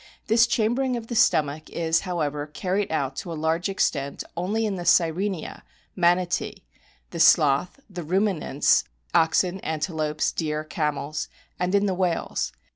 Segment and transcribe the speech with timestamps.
[0.25, 4.73] This chambering of the stomach is, however, carried out to a large extent only in
[4.73, 5.61] the Sirenia
[5.95, 6.63] (Manatee),
[7.11, 8.83] the Sloth, the Ruminants
[9.13, 11.27] (oxen, antelopes, deer, camels),
[11.59, 12.51] and in the whales.